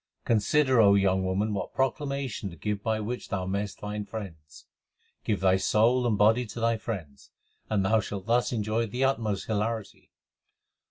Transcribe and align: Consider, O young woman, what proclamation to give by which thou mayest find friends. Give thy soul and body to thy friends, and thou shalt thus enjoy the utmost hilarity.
Consider, 0.25 0.81
O 0.81 0.95
young 0.95 1.23
woman, 1.23 1.53
what 1.53 1.75
proclamation 1.75 2.49
to 2.49 2.55
give 2.55 2.81
by 2.81 2.99
which 2.99 3.29
thou 3.29 3.45
mayest 3.45 3.79
find 3.79 4.09
friends. 4.09 4.65
Give 5.23 5.39
thy 5.39 5.57
soul 5.57 6.07
and 6.07 6.17
body 6.17 6.47
to 6.47 6.59
thy 6.59 6.77
friends, 6.77 7.29
and 7.69 7.85
thou 7.85 7.99
shalt 7.99 8.25
thus 8.25 8.51
enjoy 8.51 8.87
the 8.87 9.03
utmost 9.03 9.45
hilarity. 9.45 10.09